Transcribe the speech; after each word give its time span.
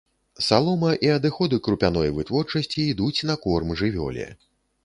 Салома 0.45 0.93
і 1.07 1.11
адыходы 1.17 1.59
крупяной 1.69 2.09
вытворчасці 2.17 2.89
ідуць 2.95 3.25
на 3.33 3.37
корм 3.47 3.69
жывёле. 3.83 4.27